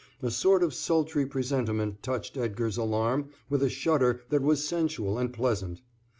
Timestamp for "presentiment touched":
1.27-2.35